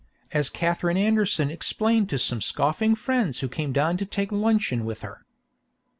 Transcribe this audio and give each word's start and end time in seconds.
As 0.31 0.49
Katherine 0.49 0.97
Anderson 0.97 1.51
explained 1.51 2.09
to 2.09 2.17
some 2.17 2.41
scoffing 2.41 2.95
friends 2.95 3.41
who 3.41 3.47
came 3.47 3.71
down 3.71 3.97
to 3.97 4.05
take 4.07 4.31
luncheon 4.31 4.83
with 4.83 5.03
her. 5.03 5.27